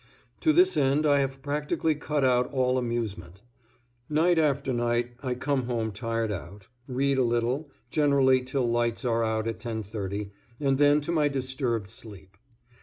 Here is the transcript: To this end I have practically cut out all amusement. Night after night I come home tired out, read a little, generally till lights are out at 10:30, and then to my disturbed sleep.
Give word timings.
To 0.39 0.51
this 0.51 0.77
end 0.77 1.05
I 1.05 1.19
have 1.19 1.43
practically 1.43 1.93
cut 1.93 2.25
out 2.25 2.51
all 2.51 2.79
amusement. 2.79 3.43
Night 4.09 4.39
after 4.39 4.73
night 4.73 5.11
I 5.21 5.35
come 5.35 5.65
home 5.65 5.91
tired 5.91 6.31
out, 6.31 6.67
read 6.87 7.19
a 7.19 7.23
little, 7.23 7.69
generally 7.91 8.41
till 8.41 8.67
lights 8.67 9.05
are 9.05 9.23
out 9.23 9.47
at 9.47 9.59
10:30, 9.59 10.31
and 10.59 10.79
then 10.79 11.01
to 11.01 11.11
my 11.11 11.27
disturbed 11.27 11.91
sleep. 11.91 12.35